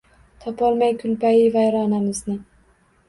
Topolmay 0.45 0.91
kulbayi 1.03 1.45
vayronamizni 1.57 2.35